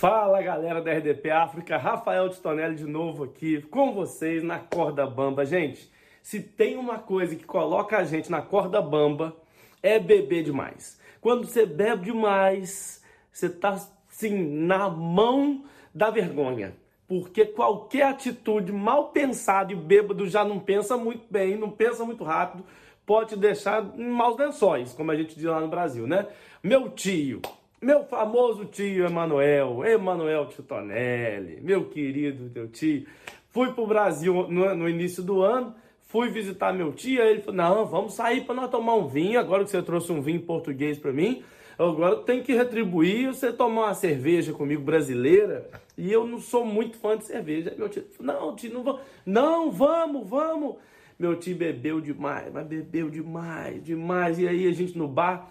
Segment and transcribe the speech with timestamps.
[0.00, 5.44] Fala galera da RDP África, Rafael Titonelli de novo aqui com vocês na corda bamba.
[5.44, 5.92] Gente,
[6.22, 9.36] se tem uma coisa que coloca a gente na corda bamba
[9.82, 10.98] é beber demais.
[11.20, 16.74] Quando você bebe demais, você tá assim na mão da vergonha.
[17.06, 22.24] Porque qualquer atitude mal pensada e bêbado já não pensa muito bem, não pensa muito
[22.24, 22.64] rápido,
[23.04, 26.26] pode deixar em maus lençóis, como a gente diz lá no Brasil, né?
[26.62, 27.42] Meu tio,
[27.80, 33.06] meu famoso tio Emanuel, Emanuel Titonelli, meu querido teu tio.
[33.50, 37.86] Fui pro Brasil no, no, início do ano, fui visitar meu tio, ele falou: "Não,
[37.86, 41.10] vamos sair para nós tomar um vinho, agora que você trouxe um vinho português para
[41.10, 41.42] mim,
[41.78, 45.70] agora tem que retribuir você tomar uma cerveja comigo brasileira".
[45.96, 47.74] E eu não sou muito fã de cerveja.
[47.78, 49.00] Meu tio: "Não, tio, não vamos.
[49.24, 50.76] Não, vamos, vamos".
[51.18, 54.38] Meu tio bebeu demais, mas bebeu demais, demais.
[54.38, 55.50] E aí a gente no bar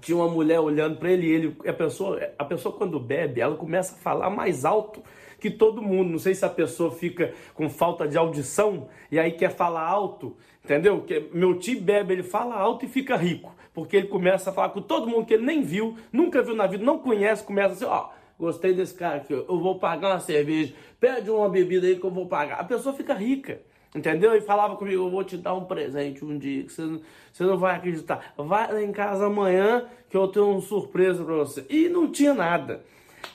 [0.00, 3.94] tinha uma mulher olhando para ele, ele a pessoa, a pessoa quando bebe, ela começa
[3.94, 5.02] a falar mais alto
[5.38, 6.10] que todo mundo.
[6.10, 10.36] Não sei se a pessoa fica com falta de audição e aí quer falar alto,
[10.64, 11.02] entendeu?
[11.02, 14.70] Que meu tio bebe, ele fala alto e fica rico, porque ele começa a falar
[14.70, 17.84] com todo mundo que ele nem viu, nunca viu na vida, não conhece, começa assim,
[17.84, 22.04] ó, gostei desse cara aqui, eu vou pagar uma cerveja, pede uma bebida aí que
[22.04, 22.60] eu vou pagar.
[22.60, 23.60] A pessoa fica rica.
[23.94, 24.34] Entendeu?
[24.34, 27.44] E falava comigo, eu vou te dar um presente um dia, que você, não, você
[27.44, 28.32] não vai acreditar.
[28.38, 31.66] Vai lá em casa amanhã que eu tenho uma surpresa para você.
[31.68, 32.82] E não tinha nada.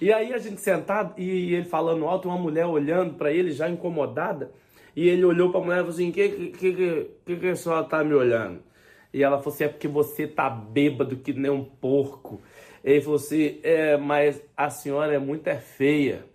[0.02, 3.70] E aí a gente sentado e ele falando alto, uma mulher olhando para ele já
[3.70, 4.52] incomodada.
[4.96, 7.56] E ele olhou para a mulher e falou assim: que, que, que, que, que a
[7.56, 8.60] senhora tá me olhando?
[9.14, 12.42] E ela falou assim: é porque você tá bêbado que nem um porco.
[12.84, 16.26] Ele falou assim: é, mas a senhora é muito é feia.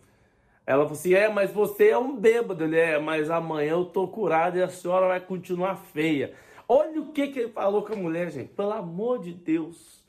[0.72, 2.64] Ela falou assim: é, mas você é um bêbado.
[2.64, 6.32] Ele é, mas amanhã eu tô curado e a senhora vai continuar feia.
[6.66, 8.48] Olha o que, que ele falou com a mulher, gente.
[8.54, 10.02] Pelo amor de Deus.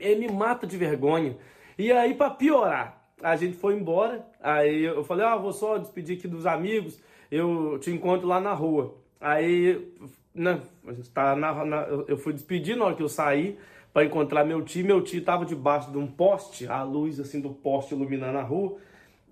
[0.00, 1.36] Ele me mata de vergonha.
[1.78, 4.26] E aí, para piorar, a gente foi embora.
[4.40, 6.98] Aí eu falei: ah, vou só despedir aqui dos amigos.
[7.30, 8.94] Eu te encontro lá na rua.
[9.20, 9.92] Aí,
[10.34, 10.62] né,
[11.12, 13.58] tá na, na, eu fui despedir na hora que eu saí
[13.92, 14.86] para encontrar meu tio.
[14.86, 18.78] Meu tio estava debaixo de um poste, a luz assim do poste iluminando a rua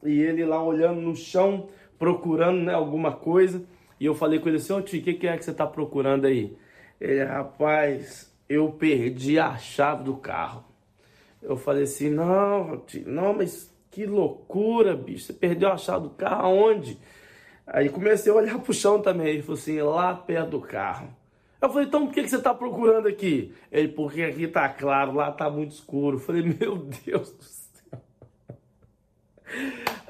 [0.04, 1.68] e ele lá olhando no chão,
[1.98, 3.64] procurando né, alguma coisa.
[3.98, 5.66] E eu falei com ele assim, ô tio, o que, que é que você está
[5.66, 6.56] procurando aí?
[7.00, 10.64] Ele, rapaz, eu perdi a chave do carro.
[11.42, 15.26] Eu falei assim, não, tio, não, mas que loucura, bicho.
[15.26, 16.98] Você perdeu a chave do carro aonde?
[17.66, 19.28] Aí comecei a olhar pro chão também.
[19.28, 21.14] Ele falou assim, lá perto do carro.
[21.60, 23.54] Eu falei, então por que, que você está procurando aqui?
[23.70, 26.16] Ele, porque aqui tá claro, lá tá muito escuro.
[26.16, 27.69] Eu falei, meu Deus do céu.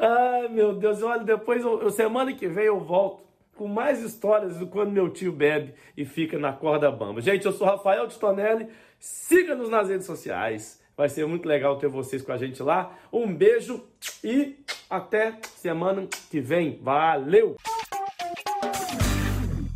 [0.02, 3.22] Ai, meu Deus, olha, depois, eu, semana que vem eu volto
[3.54, 7.20] com mais histórias do quando meu tio bebe e fica na corda bamba.
[7.20, 8.68] Gente, eu sou Rafael Titonelli,
[8.98, 10.82] siga-nos nas redes sociais.
[10.96, 12.96] Vai ser muito legal ter vocês com a gente lá.
[13.12, 13.84] Um beijo
[14.24, 16.80] e até semana que vem.
[16.80, 17.56] Valeu!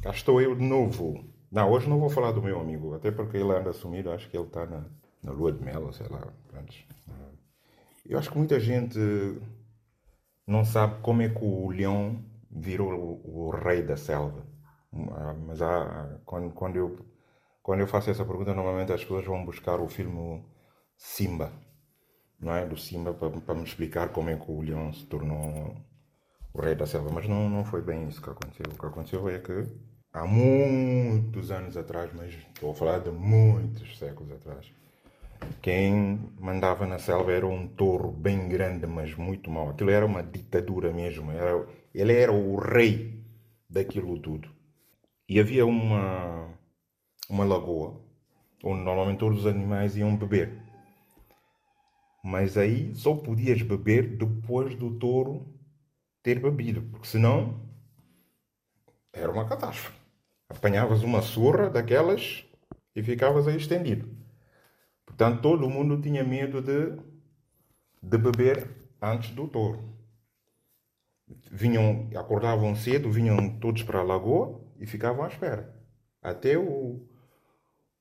[0.02, 1.22] Cá estou eu de novo.
[1.52, 4.38] Não, hoje não vou falar do meu amigo, até porque ele anda sumido, acho que
[4.38, 4.84] ele está na,
[5.22, 6.22] na lua de mel, sei lá.
[8.08, 8.98] Eu acho que muita gente
[10.46, 14.46] não sabe como é que o leão virou o, o rei da selva.
[15.12, 16.98] Ah, mas há, quando, quando, eu,
[17.62, 20.44] quando eu faço essa pergunta, normalmente as pessoas vão buscar o filme
[20.96, 21.52] Simba,
[22.38, 22.66] não é?
[22.66, 25.76] Do Simba, para, me explicar como é que o leão se tornou
[26.52, 27.10] o rei da selva.
[27.12, 28.66] Mas não, não foi bem isso que aconteceu.
[28.72, 29.66] O que aconteceu é que
[30.12, 34.72] há muitos anos atrás, mas estou a falar de muitos séculos atrás,
[35.62, 39.70] quem mandava na selva era um touro bem grande, mas muito mau.
[39.70, 41.30] Aquilo era uma ditadura mesmo.
[41.30, 43.22] Era, ele era o rei
[43.68, 44.48] daquilo tudo.
[45.28, 46.48] E havia uma,
[47.28, 48.04] uma lagoa
[48.64, 50.52] onde normalmente todos os animais iam beber.
[52.24, 55.46] Mas aí só podias beber depois do touro
[56.22, 57.60] ter bebido, porque senão
[59.12, 59.98] era uma catástrofe.
[60.48, 62.44] Apanhavas uma surra daquelas
[62.96, 64.23] e ficavas aí estendido.
[65.16, 66.98] Portanto, todo mundo tinha medo de,
[68.02, 68.68] de beber
[69.00, 69.94] antes do touro.
[71.52, 75.72] Vinham, acordavam cedo, vinham todos para a lagoa e ficavam à espera.
[76.20, 77.06] Até o,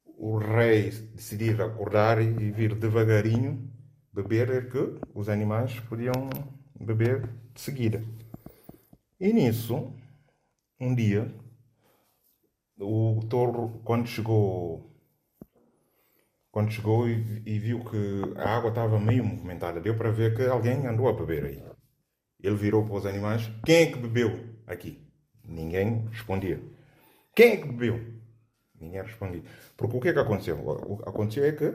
[0.06, 3.72] o rei decidir acordar e vir devagarinho
[4.12, 6.32] beber, é que os animais podiam
[6.80, 8.04] beber de seguida.
[9.20, 9.94] E nisso,
[10.80, 11.32] um dia,
[12.80, 14.93] o touro, quando chegou
[16.54, 20.44] quando chegou e, e, viu que a água estava meio movimentada, deu para ver que
[20.44, 21.64] alguém andou a beber aí.
[22.40, 25.02] Ele virou para os animais: Quem é que bebeu aqui?
[25.44, 26.62] Ninguém respondia.
[27.36, 28.00] Quem é que bebeu?
[28.80, 29.42] Ninguém respondia.
[29.76, 30.60] Porque o que é que aconteceu?
[30.60, 31.74] O que aconteceu é que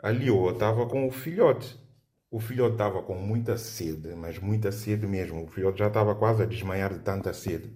[0.00, 1.78] a leoa estava com o filhote.
[2.32, 5.44] o filhote estava com muita sede, mas muita sede mesmo.
[5.44, 7.70] O filhote já estava quase a desmaiar de tanta sede.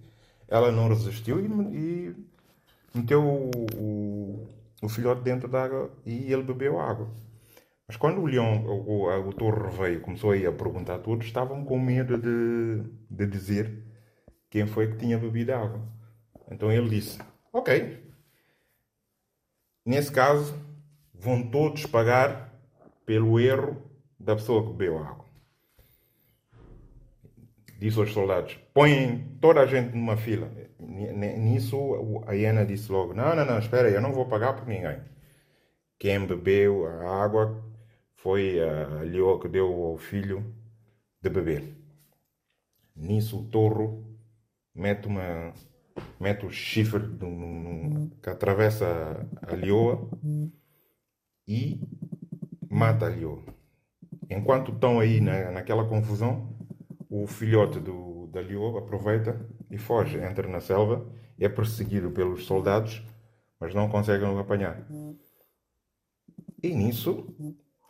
[0.49, 2.17] Ela não resistiu e, e
[2.93, 4.28] meteu o, o,
[4.83, 7.09] o, filhote dentro da água e ele bebeu água.
[7.87, 11.27] Mas quando o leão, o, o, o torre veio, começou aí a perguntar a todos,
[11.27, 13.83] estavam com medo de, de dizer
[14.51, 15.81] quem foi que tinha bebido água.
[16.51, 17.19] Então ele disse:
[17.53, 18.13] Ok,
[19.85, 20.55] nesse caso,
[21.15, 22.53] vão todos pagar
[23.07, 23.83] pelo erro
[24.19, 25.28] da pessoa que bebeu água.
[27.79, 30.51] Disse aos soldados: põem toda a gente numa fila.
[30.81, 34.99] Nisso a hiena disse logo: Não, não, não, espera eu não vou pagar por ninguém.
[35.97, 37.65] Quem bebeu a água
[38.17, 40.45] foi a leoa que deu ao filho
[41.23, 41.73] de beber.
[42.97, 44.05] Nisso o touro
[44.75, 45.53] mete, uma,
[46.19, 47.05] mete o chifre
[48.21, 50.09] que atravessa a leoa
[51.47, 51.81] e
[52.69, 53.45] mata a leoa.
[54.29, 56.58] Enquanto estão aí na, naquela confusão,
[57.11, 59.41] o filhote do, da leoa aproveita
[59.71, 61.07] e foge, entra na selva,
[61.39, 63.03] é perseguido pelos soldados,
[63.59, 64.87] mas não conseguem o apanhar.
[66.63, 67.35] E nisso,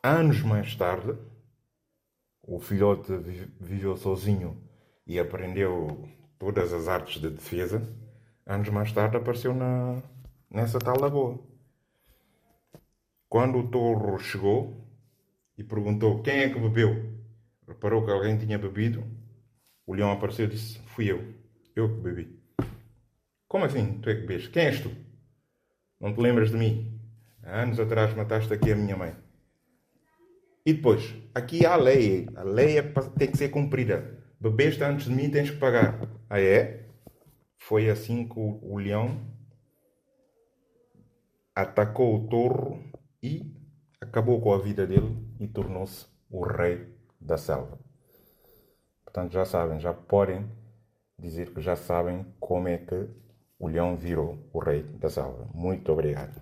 [0.02, 1.16] anos mais tarde,
[2.42, 3.12] o filhote
[3.60, 4.62] viveu sozinho
[5.06, 7.82] e aprendeu todas as artes de defesa.
[8.46, 10.02] Anos mais tarde apareceu na,
[10.50, 11.38] nessa tal lagoa.
[13.28, 14.88] Quando o touro chegou,
[15.58, 17.17] e perguntou quem é que bebeu.
[17.68, 19.04] Reparou que alguém tinha bebido.
[19.86, 21.34] O leão apareceu e disse: Fui eu.
[21.76, 22.42] Eu que bebi.
[23.46, 24.00] Como assim?
[24.00, 24.48] Tu é que bebes?
[24.48, 24.90] Quem és tu?
[26.00, 26.98] Não te lembras de mim?
[27.42, 29.14] Há anos atrás mataste aqui a minha mãe.
[30.64, 32.26] E depois, aqui há lei.
[32.36, 34.18] A lei é, tem que ser cumprida.
[34.40, 36.00] Bebeste antes de mim, tens que pagar.
[36.28, 36.86] Ah, é?
[37.58, 39.20] Foi assim que o, o leão
[41.54, 42.82] atacou o touro
[43.22, 43.54] e
[44.00, 47.78] acabou com a vida dele e tornou-se o rei da selva.
[49.04, 50.48] Portanto, já sabem, já podem
[51.18, 53.08] dizer que já sabem como é que
[53.58, 55.48] o leão virou o rei da selva.
[55.52, 56.40] Muito obrigado.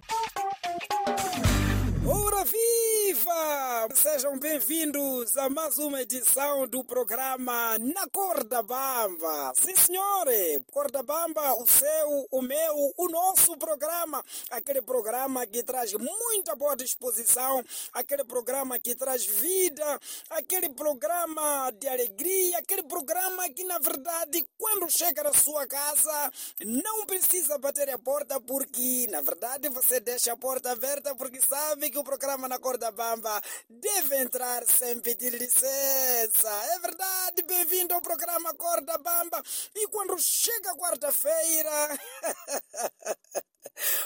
[3.95, 9.53] Sejam bem-vindos a mais uma edição do programa Na Corda Bamba.
[9.55, 14.25] Sim, senhores, Corda Bamba, o seu, o meu, o nosso programa.
[14.51, 17.63] Aquele programa que traz muita boa disposição,
[17.93, 20.01] aquele programa que traz vida,
[20.31, 26.33] aquele programa de alegria, aquele programa que, na verdade, quando chega na sua casa,
[26.65, 31.91] não precisa bater a porta, porque, na verdade, você deixa a porta aberta, porque sabe
[31.91, 33.41] que o programa Na Corda Bamba
[33.77, 36.49] deve entrar sem pedir licença.
[36.75, 39.43] É verdade, bem-vindo ao programa Corda Bamba.
[39.75, 41.99] E quando chega quarta-feira.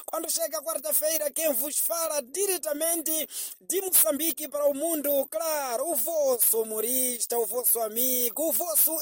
[0.06, 3.28] Quando chega quarta-feira, quem vos fala diretamente
[3.60, 8.96] de Moçambique para o mundo, claro, o vosso humorista, o vosso amigo, o vosso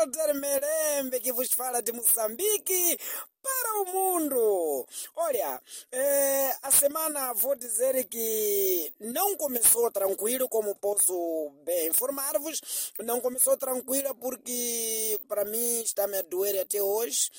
[0.00, 2.98] Elder Merembe que vos fala de Moçambique
[3.42, 4.86] para o mundo.
[5.16, 12.60] Olha, é, a semana vou dizer que não começou tranquilo, como posso bem informar-vos.
[13.00, 17.30] Não começou tranquila porque para mim está me a doer até hoje.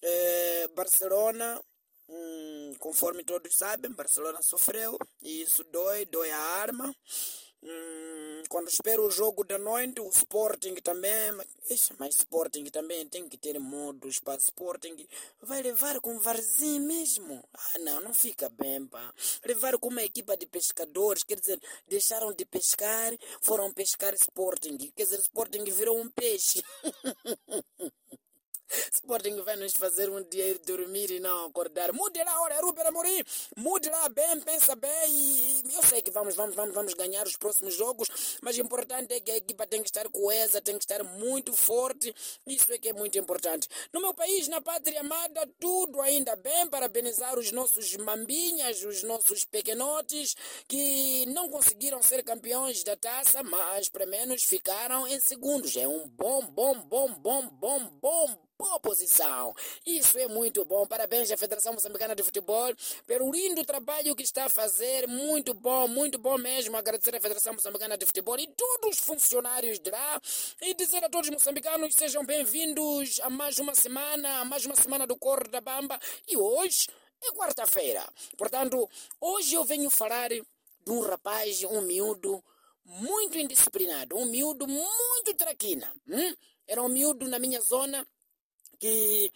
[0.00, 1.60] É, Barcelona
[2.08, 6.94] Hum, conforme todos sabem, Barcelona sofreu e isso dói, dói a arma.
[7.62, 13.28] Hum, quando espero o jogo da noite, o Sporting também, mas, mas Sporting também tem
[13.28, 15.06] que ter modos para Sporting.
[15.42, 17.42] Vai levar com Varzim mesmo?
[17.52, 19.12] Ah, não, não fica bem, pá.
[19.44, 23.12] Levar com uma equipa de pescadores, quer dizer, deixaram de pescar,
[23.42, 24.78] foram pescar Sporting.
[24.96, 26.62] Quer dizer, Sporting virou um peixe.
[28.92, 31.92] Sporting vai nos fazer um dia dormir e não acordar.
[31.92, 33.22] Mude lá, olha, Ruben Amorim,
[33.56, 37.36] mude lá bem, pensa bem e, eu sei que vamos, vamos, vamos, vamos ganhar os
[37.36, 38.08] próximos jogos,
[38.42, 41.54] mas o importante é que a equipa tem que estar coesa, tem que estar muito
[41.54, 42.14] forte,
[42.46, 43.68] isso é que é muito importante.
[43.92, 49.44] No meu país, na pátria amada, tudo ainda bem, parabenizar os nossos mambinhas, os nossos
[49.44, 50.34] pequenotes,
[50.66, 55.76] que não conseguiram ser campeões da taça, mas pelo menos ficaram em segundos.
[55.76, 59.54] É um bom, bom, bom, bom, bom, bom boa posição.
[59.86, 60.84] Isso é muito bom.
[60.84, 62.74] Parabéns à Federação Moçambicana de Futebol
[63.06, 65.06] pelo lindo trabalho que está a fazer.
[65.06, 66.76] Muito bom, muito bom mesmo.
[66.76, 70.20] Agradecer à Federação Moçambicana de Futebol e todos os funcionários de lá.
[70.60, 74.74] E dizer a todos os moçambicanos sejam bem-vindos a mais uma semana, a mais uma
[74.74, 75.96] semana do Corre da Bamba.
[76.26, 76.88] E hoje
[77.22, 78.04] é quarta-feira.
[78.36, 80.42] Portanto, hoje eu venho falar de
[80.88, 82.42] um rapaz, um miúdo,
[82.84, 85.94] muito indisciplinado, um miúdo muito traquina.
[86.08, 86.34] Hum?
[86.66, 88.04] Era um miúdo na minha zona
[88.78, 89.32] que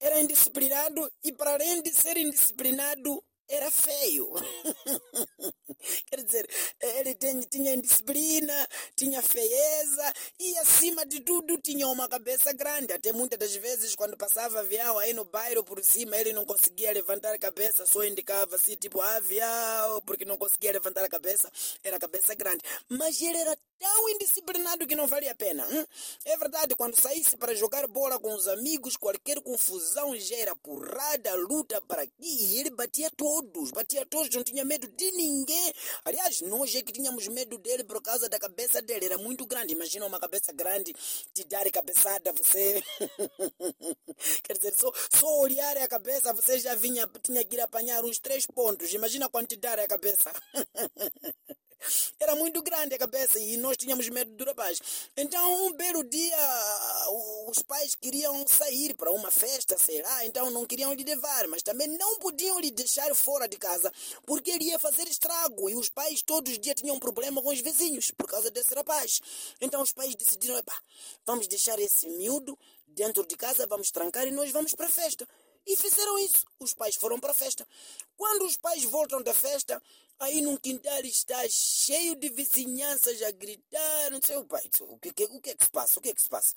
[0.00, 4.32] era indisciplinado e para além de ser indisciplinado era feio.
[6.06, 6.48] Quer dizer,
[6.80, 7.14] ele
[7.50, 12.92] tinha indisciplina, tinha feieza e, acima de tudo, tinha uma cabeça grande.
[12.92, 16.92] Até muitas das vezes, quando passava avião aí no bairro por cima, ele não conseguia
[16.92, 21.50] levantar a cabeça, só indicava assim, tipo, avião, porque não conseguia levantar a cabeça,
[21.82, 22.62] era cabeça grande.
[22.88, 25.66] Mas ele era tão indisciplinado que não valia a pena.
[25.66, 25.84] Hum?
[26.24, 31.34] É verdade, quando saísse para jogar bola com os amigos, qualquer confusão já era porrada,
[31.34, 35.72] luta para aqui, e ele batia todos, batia todos, não tinha medo de ninguém.
[36.04, 39.72] Aliás, nós é que tínhamos medo dele por causa da cabeça dele, era muito grande.
[39.72, 40.94] Imagina uma cabeça grande
[41.32, 42.82] te dar cabeçada, você.
[44.44, 48.18] Quer dizer, só, só olhar a cabeça, você já vinha, tinha que ir apanhar uns
[48.18, 48.92] três pontos.
[48.92, 50.32] Imagina quando te dar a cabeça.
[52.18, 54.78] Era muito grande a cabeça e nós tínhamos medo do rapaz.
[55.16, 56.36] Então, um belo dia,
[57.46, 61.62] os pais queriam sair para uma festa, sei lá, então não queriam lhe levar, mas
[61.62, 63.90] também não podiam lhe deixar fora de casa,
[64.26, 67.60] porque ele ia fazer estrago e os pais todos os dias tinham problema com os
[67.60, 69.20] vizinhos por causa desse rapaz.
[69.60, 70.62] Então, os pais decidiram:
[71.24, 75.26] vamos deixar esse miúdo dentro de casa, vamos trancar e nós vamos para a festa.
[75.66, 76.44] E fizeram isso.
[76.60, 77.66] Os pais foram para a festa.
[78.16, 79.82] Quando os pais voltam da festa,
[80.18, 84.10] aí num quintal está cheio de vizinhanças a gritar.
[84.10, 85.98] Não sei, o pai, o que, o que é que se passa?
[85.98, 86.54] O que é que se passa?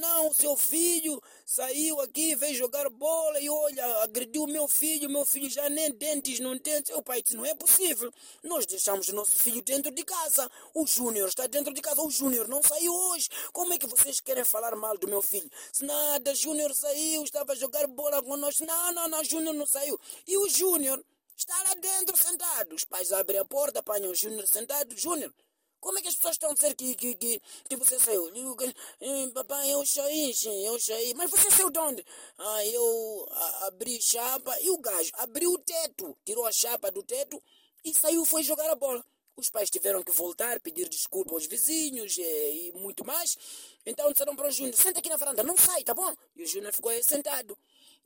[0.00, 5.48] Não, seu filho saiu aqui, veio jogar bola e olha, agrediu meu filho, meu filho
[5.48, 6.84] já nem dentes não tem.
[6.84, 8.12] Seu pai disse, não é possível.
[8.42, 10.50] Nós deixamos nosso filho dentro de casa.
[10.74, 12.02] O Júnior está dentro de casa.
[12.02, 13.28] O Júnior não saiu hoje.
[13.52, 15.50] Como é que vocês querem falar mal do meu filho?
[15.72, 18.58] Se nada, Júnior saiu, estava a jogar bola nós.
[18.58, 19.98] Não, não, não, Júnior não saiu.
[20.26, 21.00] E o Júnior
[21.36, 22.74] está lá dentro sentado.
[22.74, 24.96] Os pais abrem a porta, apanham o Júnior sentado.
[24.96, 25.32] Júnior,
[25.80, 28.30] como é que as pessoas estão a dizer que, que, que, que você saiu?
[29.00, 31.14] Eh, papai, eu saí, sim, eu saí.
[31.14, 32.04] Mas você saiu de onde?
[32.38, 37.02] Ah, eu a, abri chapa e o gajo abriu o teto, tirou a chapa do
[37.02, 37.42] teto
[37.84, 39.04] e saiu, foi jogar a bola.
[39.36, 43.38] Os pais tiveram que voltar, pedir desculpa aos vizinhos e, eh, e muito mais.
[43.86, 46.14] Então disseram para o Júnior, senta aqui na varanda, não sai, tá bom?
[46.36, 47.56] E o Júnior ficou aí sentado.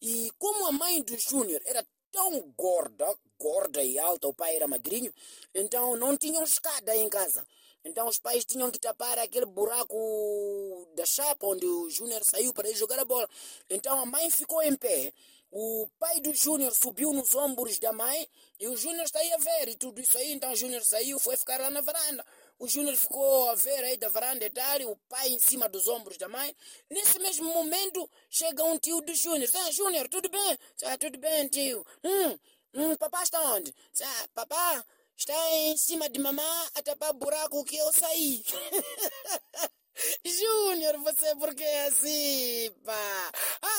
[0.00, 4.68] E como a mãe do Júnior era tão gorda, gorda e alta, o pai era
[4.68, 5.12] magrinho,
[5.52, 7.44] então não tinham escada em casa.
[7.84, 12.70] Então os pais tinham que tapar aquele buraco da chapa onde o Júnior saiu para
[12.70, 13.28] ir jogar a bola.
[13.68, 15.12] Então a mãe ficou em pé.
[15.56, 19.36] O pai do Júnior subiu nos ombros da mãe e o Júnior está aí a
[19.36, 20.32] ver e tudo isso aí.
[20.32, 22.24] Então o Júnior saiu, foi ficar lá na varanda.
[22.58, 25.86] O Júnior ficou a ver aí da varanda e tal, o pai em cima dos
[25.86, 26.56] ombros da mãe.
[26.90, 29.48] Nesse mesmo momento, chega um tio do Júnior.
[29.54, 30.58] Ah, Júnior, tudo bem?
[30.84, 31.86] Ah, tudo bem, tio.
[32.02, 32.38] Hum,
[32.74, 33.72] hum, papá está onde?
[34.02, 34.84] Ah, papá,
[35.16, 36.42] está em cima de mamã
[36.74, 38.42] a tapar buraco que eu saí.
[40.24, 43.30] Júnior, você por que é assim, pá?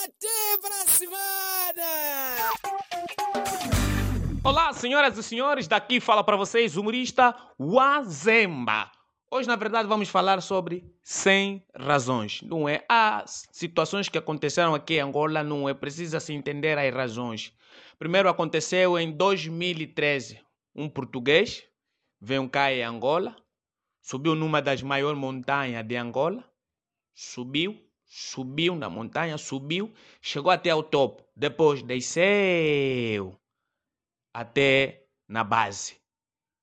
[0.03, 1.83] Até pra semana!
[4.43, 8.91] Olá, senhoras e senhores, daqui fala para vocês o humorista Wazemba.
[9.29, 12.85] Hoje, na verdade, vamos falar sobre 100 razões, não é?
[12.87, 15.73] Há situações que aconteceram aqui em Angola, não é?
[15.73, 17.51] Precisa se entender as razões.
[17.97, 20.39] Primeiro aconteceu em 2013,
[20.75, 21.67] um português
[22.19, 23.35] veio cá em Angola,
[24.01, 26.43] subiu numa das maiores montanhas de Angola,
[27.13, 33.39] subiu, subiu na montanha, subiu, chegou até o topo, depois desceu
[34.33, 35.97] até na base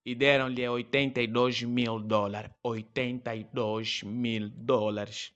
[0.04, 2.50] e deram-lhe 82 mil dólares.
[2.62, 5.32] 82 mil dólares.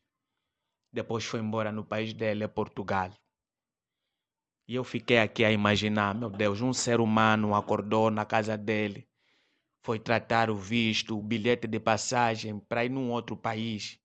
[0.93, 3.11] Depois foi embora no país dele, Portugal.
[4.69, 9.07] E eu fiquei aqui a imaginar, meu Deus, um ser humano acordou na casa dele,
[9.81, 13.99] foi tratar o visto, o bilhete de passagem para ir num outro país.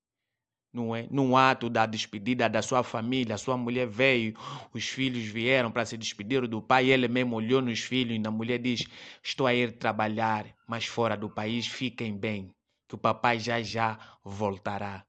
[0.72, 1.08] Não é?
[1.10, 4.38] Num ato da despedida da sua família, sua mulher veio,
[4.72, 8.32] os filhos vieram para se despedir do pai, ele mesmo olhou nos filhos e a
[8.32, 8.86] mulher diz:
[9.24, 12.54] Estou a ir trabalhar, mas fora do país, fiquem bem,
[12.88, 15.06] que o papai já já voltará.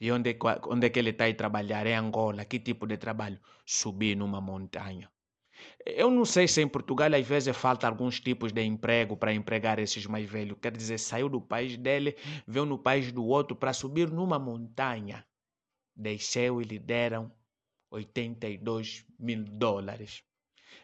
[0.00, 1.86] E onde, onde é que ele está a trabalhar?
[1.86, 2.44] É Angola.
[2.44, 3.38] Que tipo de trabalho?
[3.66, 5.10] Subir numa montanha.
[5.84, 9.78] Eu não sei se em Portugal às vezes falta alguns tipos de emprego para empregar
[9.78, 10.58] esses mais velhos.
[10.60, 12.16] Quer dizer, saiu do país dele,
[12.46, 15.26] veio no país do outro para subir numa montanha.
[15.94, 17.30] Desceu e lhe deram
[17.90, 20.22] 82 mil dólares.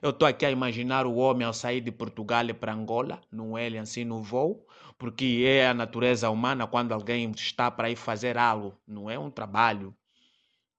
[0.02, 3.78] Eu estou aqui a imaginar o homem ao sair de Portugal para Angola, no ele
[3.78, 4.66] assim no voo,
[4.98, 9.30] porque é a natureza humana quando alguém está para ir fazer algo, não é um
[9.30, 9.96] trabalho.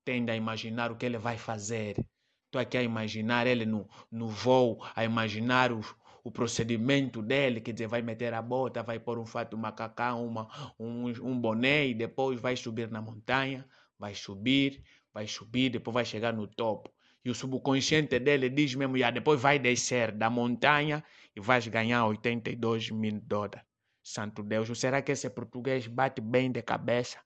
[0.05, 2.05] Tende a imaginar o que ele vai fazer.
[2.45, 5.81] Estou aqui a imaginar ele no, no voo, a imaginar o,
[6.24, 10.47] o procedimento dele, quer dizer, vai meter a bota, vai pôr um fato macacão, uma,
[10.79, 16.05] um, um boné e depois vai subir na montanha, vai subir, vai subir, depois vai
[16.05, 16.91] chegar no topo.
[17.27, 21.03] E o subconsciente dele diz mesmo, depois vai descer da montanha
[21.36, 23.65] e vais ganhar 82 mil dólares.
[24.01, 27.19] Santo Deus, será que esse português bate bem de cabeça?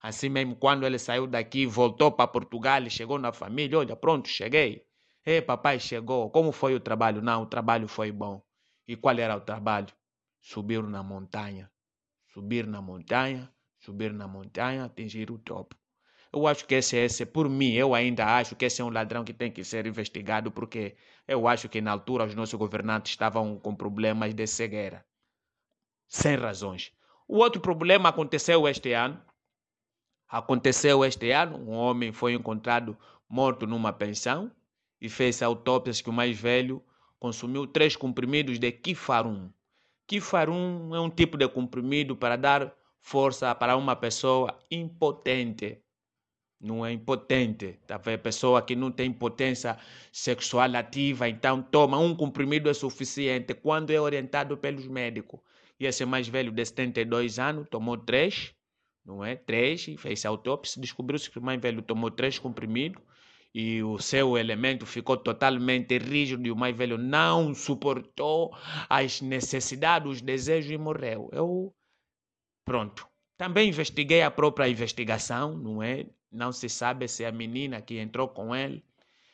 [0.00, 4.28] Assim mesmo, quando ele saiu daqui, voltou para Portugal e chegou na família, olha, pronto,
[4.28, 4.86] cheguei.
[5.26, 6.30] Ei, papai chegou.
[6.30, 7.20] Como foi o trabalho?
[7.20, 8.40] Não, o trabalho foi bom.
[8.86, 9.92] E qual era o trabalho?
[10.40, 11.68] Subir na montanha.
[12.32, 15.74] Subir na montanha, subir na montanha, atingir o topo.
[16.32, 19.24] Eu acho que esse, esse, por mim, eu ainda acho que esse é um ladrão
[19.24, 20.94] que tem que ser investigado, porque
[21.26, 25.04] eu acho que na altura os nossos governantes estavam com problemas de cegueira.
[26.06, 26.92] Sem razões.
[27.26, 29.20] O outro problema aconteceu este ano.
[30.28, 32.96] Aconteceu este ano, um homem foi encontrado
[33.28, 34.50] morto numa pensão
[35.00, 36.82] e fez autópsias que o mais velho
[37.18, 39.50] consumiu três comprimidos de Kifarum.
[40.06, 45.82] Kifarum é um tipo de comprimido para dar força para uma pessoa impotente.
[46.60, 48.18] Não é impotente, vendo?
[48.20, 49.78] Pessoa que não tem potência
[50.12, 55.40] sexual ativa, então toma um comprimido é suficiente quando é orientado pelos médicos.
[55.78, 58.52] E esse mais velho de 72 anos tomou três,
[59.04, 59.36] não é?
[59.36, 63.00] Três, fez autópsia, descobriu-se que o mais velho tomou três comprimidos
[63.54, 68.52] e o seu elemento ficou totalmente rígido e o mais velho não suportou
[68.88, 71.30] as necessidades, os desejos e morreu.
[71.32, 71.74] Eu,
[72.64, 73.08] pronto.
[73.36, 76.06] Também investiguei a própria investigação, não é?
[76.30, 78.84] Não se sabe se a menina que entrou com ele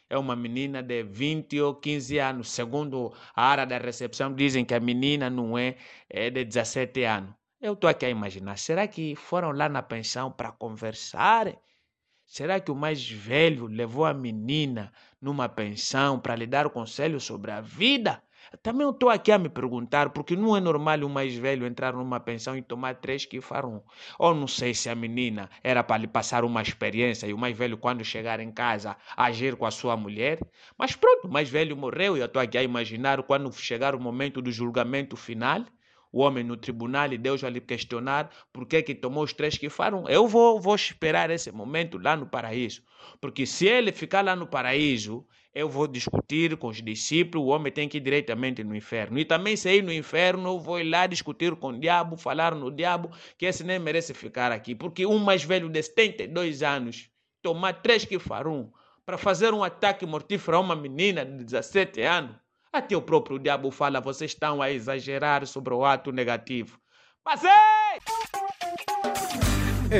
[0.09, 2.51] é uma menina de 20 ou 15 anos.
[2.51, 5.77] Segundo a área da recepção, dizem que a menina não é,
[6.09, 7.35] é de 17 anos.
[7.61, 11.57] Eu estou aqui a imaginar, será que foram lá na pensão para conversar?
[12.27, 17.51] Será que o mais velho levou a menina numa pensão para lhe dar conselho sobre
[17.51, 18.23] a vida?
[18.63, 22.21] Também estou aqui a me perguntar, porque não é normal o mais velho entrar numa
[22.21, 23.83] pensão e tomar três que farão.
[24.19, 27.57] Ou não sei se a menina era para lhe passar uma experiência e o mais
[27.57, 30.39] velho, quando chegar em casa, agir com a sua mulher.
[30.79, 34.00] Mas pronto, o mais velho morreu e eu estou aqui a imaginar quando chegar o
[34.00, 35.65] momento do julgamento final
[36.15, 39.59] o homem no tribunal e Deus vai lhe questionar por que, que tomou os três
[39.59, 40.09] que foram.
[40.09, 42.85] Eu vou, vou esperar esse momento lá no paraíso.
[43.21, 47.73] Porque se ele ficar lá no paraíso, eu vou discutir com os discípulos, o homem
[47.73, 49.19] tem que ir diretamente no inferno.
[49.19, 52.55] E também se ir no inferno, eu vou ir lá discutir com o diabo, falar
[52.55, 54.73] no diabo, que esse nem merece ficar aqui.
[54.73, 57.11] Porque um mais velho de 72 anos,
[57.43, 58.73] tomar três que farão
[59.05, 62.37] para fazer um ataque mortífero a uma menina de 17 anos,
[62.75, 66.76] até o próprio diabo fala, vocês estão a exagerar sobre o ato negativo.
[67.25, 67.50] Mas ei!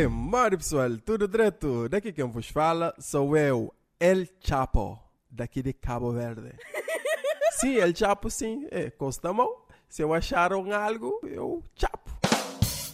[0.09, 1.89] Mano pessoal, tudo direto?
[1.89, 4.99] Daqui quem vos fala sou eu, El Chapo,
[5.31, 6.53] daqui de Cabo Verde.
[7.61, 9.63] sim, El Chapo sim, é, costa mão.
[9.89, 12.11] Se eu acharam algo, eu chapo.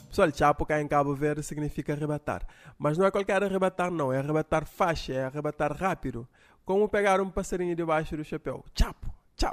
[0.09, 2.47] Pessoal, chapo cá em Cabo Verde significa arrebatar.
[2.79, 6.29] Mas não é qualquer arrebatar não, é arrebatar faixa, é arrebatar rápido.
[6.66, 8.62] Como pegar um passarinho debaixo do chapéu.
[8.79, 9.20] Chapo.
[9.40, 9.53] Tchau.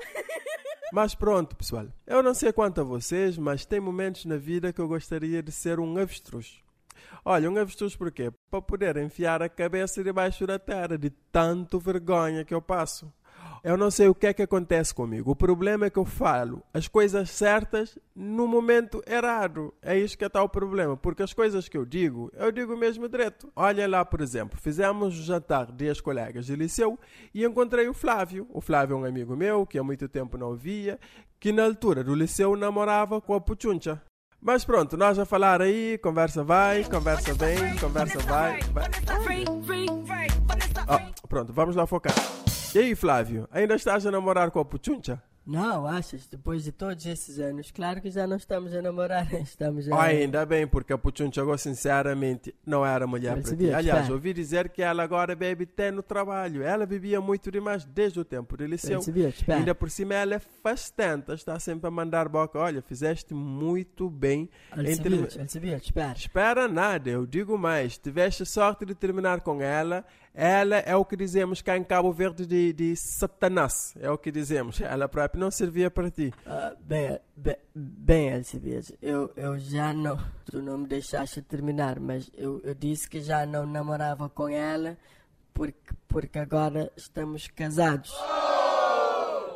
[0.91, 1.88] Mas pronto, pessoal.
[2.06, 5.50] Eu não sei quanto a vocês, mas tem momentos na vida que eu gostaria de
[5.50, 6.62] ser um avestruz.
[7.23, 8.30] Olha, um avestruz por quê?
[8.52, 13.12] Para poder enfiar a cabeça debaixo da terra de tanto vergonha que eu passo.
[13.68, 15.32] Eu não sei o que é que acontece comigo.
[15.32, 19.74] O problema é que eu falo as coisas certas no momento errado.
[19.82, 20.96] É isso que está o problema.
[20.96, 23.52] Porque as coisas que eu digo, eu digo mesmo direto.
[23.54, 26.98] Olha lá, por exemplo, fizemos jantar de ex-colegas de liceu
[27.34, 28.48] e encontrei o Flávio.
[28.54, 30.98] O Flávio é um amigo meu que há muito tempo não via,
[31.38, 34.02] que na altura do liceu namorava com a Puchuncha.
[34.42, 38.62] Mas pronto, nós a falar aí, conversa vai, conversa vem, conversa vai.
[38.72, 38.90] vai.
[40.88, 42.16] Oh, pronto, vamos lá focar.
[42.76, 45.22] E aí, Flávio, ainda estás a namorar com a Puchuncha?
[45.48, 46.28] Não, achas?
[46.28, 49.96] Depois de todos esses anos, claro que já não estamos a namorar, estamos a...
[49.96, 53.74] Ah, ainda bem, porque a Puchuncha, agora, sinceramente, não era mulher para ti.
[53.74, 56.62] Aliás, ouvi dizer que ela agora bebe até no trabalho.
[56.62, 59.00] Ela bebia muito demais desde o tempo do liceu.
[59.48, 62.60] Ainda por cima, ela é fastenta, está sempre a mandar boca.
[62.60, 64.50] Olha, fizeste muito bem.
[64.76, 65.16] Entre...
[65.78, 66.14] Espera.
[66.14, 67.98] Espera nada, eu digo mais.
[67.98, 70.04] Tiveste sorte de terminar com ela
[70.39, 73.95] ela é o que dizemos cá em Cabo Verde de, de Satanás.
[74.00, 74.80] É o que dizemos.
[74.80, 76.32] Ela própria não servia para ti.
[76.45, 80.15] Uh, bem, bem, bem Alcibiades, eu, eu já não.
[80.45, 84.95] Tu não me deixaste terminar, mas eu, eu disse que já não namorava com ela
[85.56, 88.13] porque, porque agora estamos casados.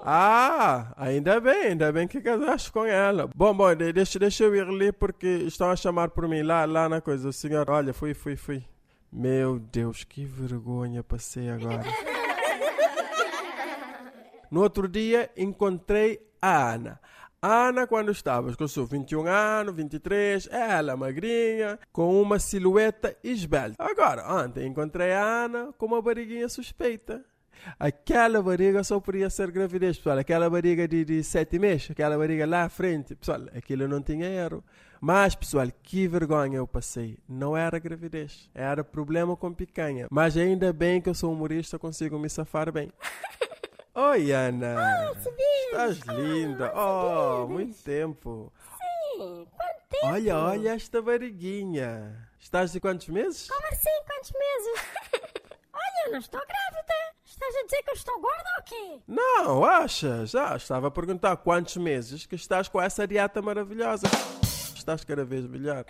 [0.03, 3.29] Ah, ainda bem, ainda bem que casaste com ela.
[3.35, 6.89] Bom, bom, deixa, deixa eu ir ali porque estão a chamar por mim lá, lá
[6.89, 7.29] na coisa.
[7.29, 8.65] O senhor, olha, fui, fui, fui.
[9.11, 11.83] Meu Deus, que vergonha passei agora.
[14.49, 16.99] No outro dia encontrei a Ana.
[17.41, 23.75] A Ana, quando estava com seus 21 anos, 23, ela magrinha, com uma silhueta esbelta.
[23.79, 27.25] Agora, ontem encontrei a Ana com uma barriguinha suspeita.
[27.79, 30.19] Aquela barriga só podia ser gravidez, pessoal.
[30.19, 34.25] Aquela barriga de, de sete meses, aquela barriga lá à frente, pessoal, aquilo não tinha
[34.25, 34.63] erro.
[35.03, 37.17] Mas, pessoal, que vergonha eu passei.
[37.27, 40.05] Não era gravidez, era problema com picanha.
[40.11, 42.93] Mas ainda bem que eu sou humorista, consigo me safar bem.
[43.95, 45.11] Oi, Ana.
[45.65, 46.71] Estás linda.
[46.75, 48.53] Oh, muito tempo.
[49.17, 50.05] Sim, quanto tempo?
[50.05, 52.29] Olha, olha esta barriguinha.
[52.39, 53.49] Estás de quantos meses?
[53.49, 54.85] Como assim, quantos meses?
[55.73, 56.93] Olha, eu não estou grávida.
[57.25, 58.99] Estás a dizer que eu estou gorda ou quê?
[59.07, 60.35] Não, achas?
[60.35, 64.07] Ah, estava a perguntar quantos meses que estás com essa dieta maravilhosa.
[64.91, 65.85] Estás cada vez melhor.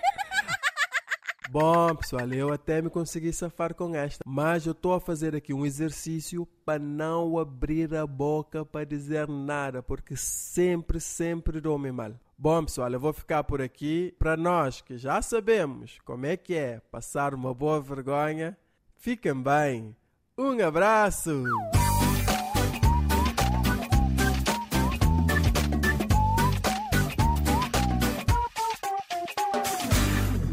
[1.50, 5.52] Bom, pessoal, eu até me consegui safar com esta, mas eu estou a fazer aqui
[5.52, 12.14] um exercício para não abrir a boca para dizer nada, porque sempre, sempre dou-me mal.
[12.38, 14.14] Bom, pessoal, eu vou ficar por aqui.
[14.20, 18.56] Para nós que já sabemos como é que é passar uma boa vergonha,
[18.96, 19.96] fiquem bem.
[20.38, 21.44] Um abraço!